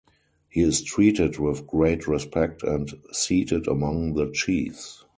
[0.49, 5.03] He is treated with great respect and seated among the chiefs.